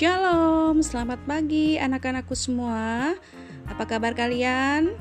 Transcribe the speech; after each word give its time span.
Shalom, 0.00 0.80
selamat 0.80 1.28
pagi 1.28 1.76
anak-anakku 1.76 2.32
semua. 2.32 3.12
Apa 3.68 3.84
kabar 3.84 4.16
kalian? 4.16 4.96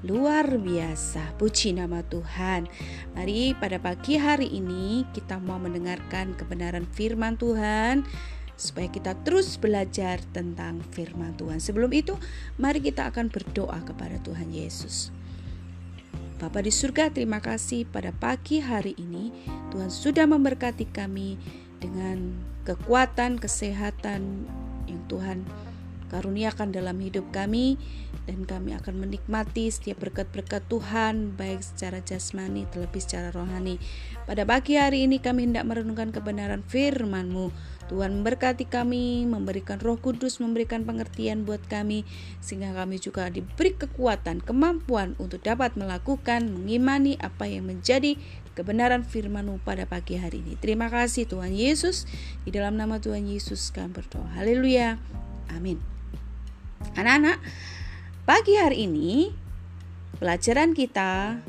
Luar 0.00 0.48
biasa, 0.48 1.36
puji 1.36 1.76
nama 1.76 2.00
Tuhan. 2.00 2.64
Mari 3.12 3.52
pada 3.60 3.76
pagi 3.76 4.16
hari 4.16 4.48
ini 4.48 5.04
kita 5.12 5.36
mau 5.36 5.60
mendengarkan 5.60 6.32
kebenaran 6.32 6.88
firman 6.88 7.36
Tuhan 7.36 8.08
supaya 8.56 8.88
kita 8.88 9.20
terus 9.20 9.60
belajar 9.60 10.16
tentang 10.32 10.80
firman 10.96 11.36
Tuhan. 11.36 11.60
Sebelum 11.60 11.92
itu, 11.92 12.16
mari 12.56 12.80
kita 12.80 13.04
akan 13.12 13.28
berdoa 13.28 13.84
kepada 13.84 14.16
Tuhan 14.24 14.48
Yesus. 14.48 15.12
Bapa 16.40 16.64
di 16.64 16.72
surga, 16.72 17.12
terima 17.12 17.44
kasih 17.44 17.84
pada 17.84 18.16
pagi 18.16 18.64
hari 18.64 18.96
ini 18.96 19.28
Tuhan 19.68 19.92
sudah 19.92 20.24
memberkati 20.24 20.88
kami 20.88 21.36
dengan 21.78 22.38
kekuatan, 22.66 23.38
kesehatan 23.38 24.46
yang 24.86 25.02
Tuhan 25.08 25.46
karuniakan 26.08 26.72
dalam 26.72 26.96
hidup 26.98 27.28
kami 27.30 27.76
dan 28.24 28.48
kami 28.48 28.72
akan 28.76 29.08
menikmati 29.08 29.68
setiap 29.68 30.00
berkat-berkat 30.00 30.64
Tuhan 30.68 31.36
baik 31.36 31.60
secara 31.60 32.00
jasmani 32.00 32.64
terlebih 32.72 33.00
secara 33.04 33.28
rohani. 33.32 33.76
Pada 34.24 34.44
pagi 34.48 34.76
hari 34.80 35.04
ini 35.04 35.20
kami 35.20 35.48
hendak 35.48 35.68
merenungkan 35.68 36.12
kebenaran 36.12 36.64
firman-Mu. 36.64 37.52
Tuhan 37.88 38.20
memberkati 38.20 38.68
kami, 38.68 39.24
memberikan 39.24 39.80
roh 39.80 39.96
kudus, 39.96 40.38
memberikan 40.44 40.84
pengertian 40.84 41.48
buat 41.48 41.64
kami, 41.72 42.04
sehingga 42.44 42.76
kami 42.76 43.00
juga 43.00 43.32
diberi 43.32 43.72
kekuatan, 43.72 44.44
kemampuan 44.44 45.16
untuk 45.16 45.40
dapat 45.40 45.74
melakukan, 45.74 46.52
mengimani 46.52 47.16
apa 47.16 47.48
yang 47.48 47.64
menjadi 47.64 48.20
kebenaran 48.52 49.08
firman-Mu 49.08 49.64
pada 49.64 49.88
pagi 49.88 50.20
hari 50.20 50.44
ini. 50.44 50.60
Terima 50.60 50.92
kasih 50.92 51.24
Tuhan 51.24 51.56
Yesus. 51.56 52.04
Di 52.44 52.52
dalam 52.52 52.76
nama 52.76 53.00
Tuhan 53.00 53.24
Yesus 53.24 53.72
kami 53.72 53.96
berdoa. 53.96 54.36
Haleluya. 54.36 55.00
Amin. 55.54 55.80
Anak-anak, 56.94 57.40
pagi 58.28 58.54
hari 58.60 58.84
ini 58.84 59.32
pelajaran 60.20 60.76
kita 60.76 61.40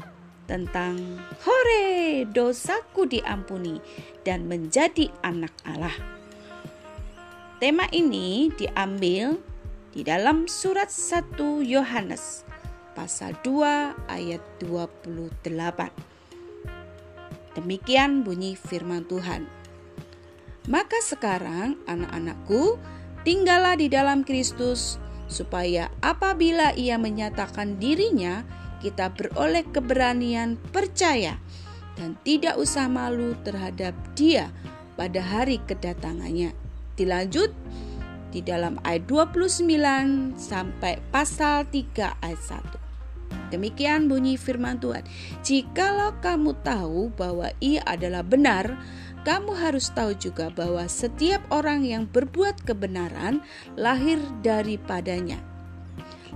tentang 0.49 1.21
hore 1.45 2.25
dosaku 2.30 3.05
diampuni 3.05 3.77
dan 4.25 4.49
menjadi 4.49 5.14
anak 5.21 5.53
Allah. 5.61 6.19
Tema 7.59 7.91
ini 7.91 8.47
diambil 8.55 9.35
di 9.91 9.99
dalam 10.07 10.47
surat 10.47 10.88
1 10.88 11.59
Yohanes 11.67 12.47
pasal 12.95 13.35
2 13.43 14.07
ayat 14.07 14.39
28. 14.63 15.43
Demikian 17.59 18.23
bunyi 18.23 18.55
firman 18.55 19.03
Tuhan. 19.03 19.52
Maka 20.71 21.03
sekarang 21.03 21.75
anak-anakku, 21.83 22.80
tinggallah 23.27 23.75
di 23.75 23.91
dalam 23.91 24.23
Kristus 24.23 24.95
supaya 25.27 25.91
apabila 25.99 26.71
ia 26.80 26.95
menyatakan 26.95 27.75
dirinya, 27.75 28.47
kita 28.80 29.11
beroleh 29.11 29.67
keberanian 29.67 30.55
percaya 30.71 31.35
dan 31.99 32.15
tidak 32.23 32.55
usah 32.55 32.87
malu 32.87 33.35
terhadap 33.43 33.91
dia 34.15 34.47
pada 34.95 35.19
hari 35.19 35.59
kedatangannya. 35.67 36.69
Dilanjut 37.00 37.55
di 38.36 38.44
dalam 38.44 38.75
ayat 38.83 39.08
29 39.08 40.36
sampai 40.36 41.00
pasal 41.16 41.64
3 41.72 42.19
ayat 42.19 42.42
1. 42.75 43.55
Demikian 43.55 44.11
bunyi 44.11 44.36
firman 44.36 44.78
Tuhan. 44.78 45.08
Jikalau 45.42 46.20
kamu 46.20 46.59
tahu 46.61 47.09
bahwa 47.16 47.55
ia 47.64 47.81
adalah 47.88 48.22
benar, 48.22 48.77
kamu 49.23 49.58
harus 49.58 49.89
tahu 49.95 50.14
juga 50.16 50.52
bahwa 50.53 50.86
setiap 50.86 51.42
orang 51.50 51.88
yang 51.88 52.03
berbuat 52.05 52.61
kebenaran 52.67 53.42
lahir 53.80 54.20
daripadanya. 54.45 55.42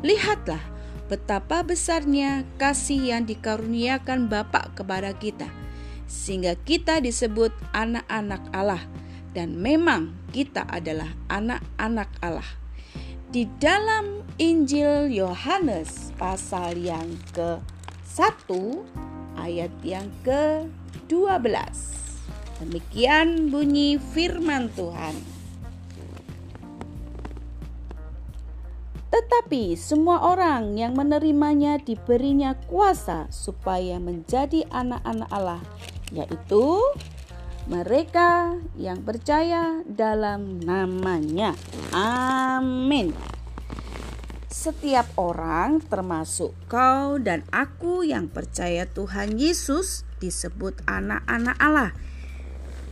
Lihatlah 0.02 0.64
betapa 1.12 1.62
besarnya 1.62 2.48
kasih 2.58 3.14
yang 3.14 3.24
dikaruniakan 3.30 4.26
Bapa 4.26 4.74
kepada 4.74 5.14
kita, 5.14 5.48
sehingga 6.10 6.58
kita 6.66 6.98
disebut 6.98 7.54
anak-anak 7.78 8.42
Allah, 8.52 8.82
dan 9.34 9.58
memang 9.58 10.14
kita 10.30 10.64
adalah 10.70 11.10
anak-anak 11.28 12.10
Allah. 12.22 12.48
Di 13.34 13.50
dalam 13.58 14.22
Injil 14.38 15.10
Yohanes 15.10 16.14
pasal 16.22 16.78
yang 16.78 17.18
ke-1 17.34 18.50
ayat 19.38 19.74
yang 19.82 20.06
ke-12. 20.22 21.50
Demikian 22.62 23.50
bunyi 23.50 23.98
firman 23.98 24.70
Tuhan. 24.78 25.18
Tetapi 29.14 29.78
semua 29.78 30.26
orang 30.26 30.74
yang 30.74 30.98
menerimanya 30.98 31.78
diberinya 31.78 32.58
kuasa 32.66 33.30
supaya 33.30 34.02
menjadi 34.02 34.66
anak-anak 34.74 35.30
Allah, 35.30 35.62
yaitu 36.10 36.82
mereka 37.68 38.60
yang 38.76 39.04
percaya 39.08 39.84
dalam 39.88 40.60
namanya. 40.60 41.56
Amin. 41.96 43.16
Setiap 44.54 45.10
orang, 45.20 45.84
termasuk 45.84 46.56
kau 46.72 47.20
dan 47.20 47.44
aku 47.52 48.08
yang 48.08 48.32
percaya 48.32 48.88
Tuhan 48.88 49.36
Yesus, 49.36 50.08
disebut 50.24 50.84
anak-anak 50.88 51.58
Allah. 51.60 51.92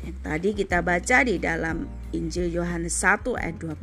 Yang 0.03 0.17
tadi 0.19 0.49
kita 0.57 0.83
baca 0.83 1.17
di 1.23 1.37
dalam 1.37 1.87
Injil 2.11 2.51
Yohanes 2.51 2.97
1 2.99 3.37
ayat 3.39 3.55
12. 3.61 3.77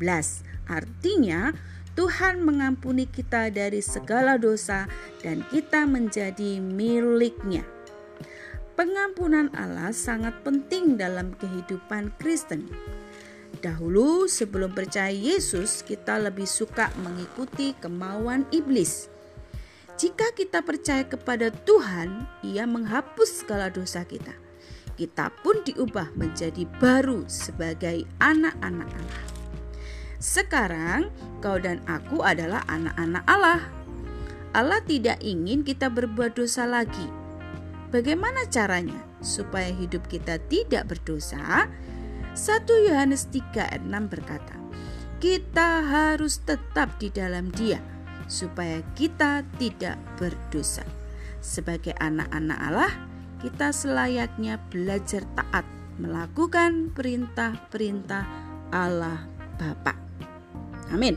Artinya, 0.69 1.55
Tuhan 1.97 2.45
mengampuni 2.45 3.09
kita 3.09 3.49
dari 3.49 3.81
segala 3.81 4.37
dosa 4.37 4.85
dan 5.25 5.47
kita 5.49 5.89
menjadi 5.89 6.61
miliknya. 6.61 7.78
Pengampunan 8.79 9.51
Allah 9.59 9.91
sangat 9.91 10.47
penting 10.47 10.95
dalam 10.95 11.35
kehidupan 11.35 12.15
Kristen. 12.15 12.71
Dahulu 13.59 14.31
sebelum 14.31 14.71
percaya 14.71 15.11
Yesus, 15.11 15.83
kita 15.83 16.15
lebih 16.23 16.47
suka 16.47 16.95
mengikuti 17.03 17.75
kemauan 17.75 18.47
iblis. 18.55 19.11
Jika 19.99 20.31
kita 20.31 20.63
percaya 20.63 21.03
kepada 21.03 21.51
Tuhan, 21.51 22.23
Ia 22.47 22.71
menghapus 22.71 23.43
segala 23.43 23.67
dosa 23.67 24.07
kita. 24.07 24.31
Kita 24.95 25.35
pun 25.43 25.59
diubah 25.67 26.15
menjadi 26.15 26.63
baru 26.79 27.27
sebagai 27.27 28.07
anak-anak 28.23 28.87
Allah. 28.95 29.25
Sekarang, 30.23 31.11
kau 31.43 31.59
dan 31.59 31.83
aku 31.91 32.23
adalah 32.23 32.63
anak-anak 32.71 33.27
Allah. 33.27 33.59
Allah 34.55 34.79
tidak 34.87 35.19
ingin 35.19 35.67
kita 35.67 35.91
berbuat 35.91 36.39
dosa 36.39 36.63
lagi 36.63 37.18
Bagaimana 37.89 38.45
caranya 38.53 39.01
supaya 39.25 39.73
hidup 39.73 40.05
kita 40.13 40.37
tidak 40.53 40.93
berdosa? 40.93 41.73
1 42.37 42.87
Yohanes 42.87 43.33
3 43.33 43.49
ayat 43.65 43.83
6 43.83 44.13
berkata, 44.13 44.57
kita 45.19 45.89
harus 45.89 46.45
tetap 46.45 47.01
di 47.01 47.09
dalam 47.09 47.49
dia 47.49 47.81
supaya 48.29 48.85
kita 48.93 49.41
tidak 49.57 49.97
berdosa. 50.21 50.85
Sebagai 51.41 51.97
anak-anak 51.97 52.59
Allah, 52.61 52.93
kita 53.41 53.73
selayaknya 53.73 54.61
belajar 54.69 55.25
taat 55.33 55.65
melakukan 55.97 56.93
perintah-perintah 56.93 58.25
Allah 58.69 59.25
Bapa. 59.57 59.97
Amin. 60.93 61.17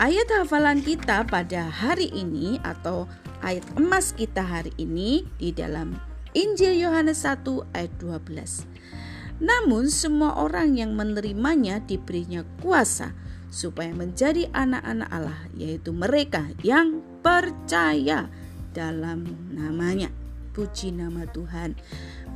Ayat 0.00 0.26
hafalan 0.32 0.80
kita 0.80 1.28
pada 1.28 1.68
hari 1.68 2.08
ini 2.08 2.56
atau 2.64 3.04
ayat 3.40 3.64
emas 3.80 4.12
kita 4.12 4.44
hari 4.44 4.72
ini 4.76 5.24
di 5.40 5.52
dalam 5.52 5.96
Injil 6.36 6.76
Yohanes 6.76 7.24
1 7.24 7.42
ayat 7.72 7.92
12. 7.98 9.40
Namun 9.40 9.88
semua 9.88 10.36
orang 10.36 10.76
yang 10.76 10.92
menerimanya 10.92 11.80
diberinya 11.80 12.44
kuasa 12.60 13.16
supaya 13.50 13.90
menjadi 13.96 14.46
anak-anak 14.52 15.08
Allah 15.10 15.40
yaitu 15.56 15.90
mereka 15.90 16.52
yang 16.60 17.00
percaya 17.24 18.28
dalam 18.76 19.26
namanya. 19.50 20.12
Puji 20.50 20.92
nama 20.92 21.24
Tuhan. 21.30 21.78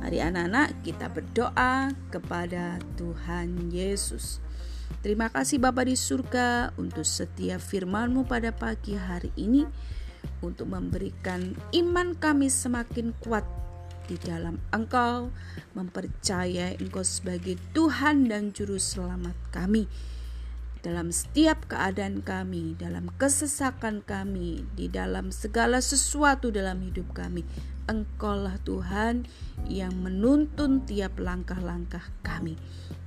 Mari 0.01 0.17
anak-anak 0.23 0.81
kita 0.81 1.11
berdoa 1.11 1.93
kepada 2.09 2.79
Tuhan 2.97 3.69
Yesus. 3.69 4.41
Terima 5.05 5.29
kasih 5.29 5.61
Bapa 5.61 5.85
di 5.85 5.93
surga 5.93 6.73
untuk 6.81 7.05
setiap 7.05 7.61
firman-Mu 7.61 8.25
pada 8.25 8.49
pagi 8.49 8.97
hari 8.97 9.29
ini 9.37 9.67
untuk 10.43 10.71
memberikan 10.71 11.55
iman 11.75 12.15
kami 12.17 12.51
semakin 12.51 13.15
kuat 13.21 13.45
di 14.05 14.17
dalam 14.21 14.61
Engkau, 14.69 15.33
mempercayai 15.73 16.77
Engkau 16.77 17.01
sebagai 17.01 17.57
Tuhan 17.73 18.29
dan 18.29 18.53
Juru 18.53 18.77
Selamat 18.77 19.33
kami 19.49 19.89
dalam 20.85 21.09
setiap 21.09 21.65
keadaan 21.65 22.21
kami, 22.21 22.77
dalam 22.77 23.09
kesesakan 23.17 24.05
kami, 24.05 24.61
di 24.77 24.85
dalam 24.85 25.33
segala 25.33 25.81
sesuatu 25.81 26.53
dalam 26.53 26.85
hidup 26.85 27.09
kami. 27.17 27.41
Engkaulah 27.89 28.61
Tuhan 28.61 29.25
yang 29.65 29.97
menuntun 29.97 30.85
tiap 30.85 31.17
langkah-langkah 31.17 32.05
kami. 32.21 32.53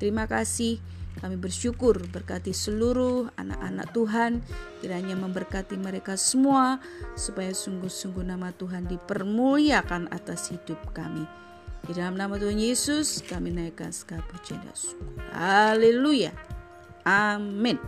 Terima 0.03 0.27
kasih. 0.27 0.83
Kami 1.19 1.35
bersyukur 1.35 1.99
berkati 2.15 2.55
seluruh 2.55 3.27
anak-anak 3.35 3.91
Tuhan, 3.91 4.33
kiranya 4.79 5.19
memberkati 5.19 5.75
mereka 5.75 6.15
semua, 6.15 6.79
supaya 7.19 7.51
sungguh-sungguh 7.51 8.23
nama 8.23 8.55
Tuhan 8.55 8.87
dipermuliakan 8.87 10.15
atas 10.15 10.55
hidup 10.55 10.79
kami. 10.95 11.27
Di 11.91 11.99
dalam 11.99 12.15
nama 12.15 12.39
Tuhan 12.39 12.63
Yesus, 12.63 13.27
kami 13.27 13.51
naikkan 13.51 13.91
segala 13.91 14.23
pujian 14.31 14.63
dan 14.63 14.77
syukur. 14.79 15.19
Haleluya. 15.35 16.31
Amin. 17.08 17.78